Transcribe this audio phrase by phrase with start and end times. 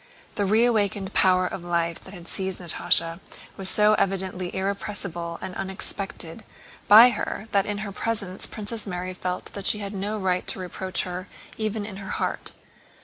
[0.33, 3.19] The reawakened power of life that had seized Natásha
[3.55, 6.43] was so evidently irrepressible and unexpected
[6.87, 10.59] by her that in her presence Princess Mary felt that she had no right to
[10.59, 11.27] reproach her
[11.59, 12.53] even in her heart.